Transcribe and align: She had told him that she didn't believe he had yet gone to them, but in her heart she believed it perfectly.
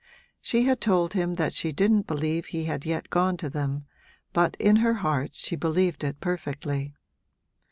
She 0.41 0.63
had 0.63 0.81
told 0.81 1.13
him 1.13 1.35
that 1.35 1.53
she 1.53 1.71
didn't 1.71 2.07
believe 2.07 2.47
he 2.47 2.63
had 2.63 2.87
yet 2.87 3.11
gone 3.11 3.37
to 3.37 3.51
them, 3.51 3.85
but 4.33 4.55
in 4.55 4.77
her 4.77 4.95
heart 4.95 5.35
she 5.35 5.55
believed 5.55 6.03
it 6.03 6.19
perfectly. 6.19 6.95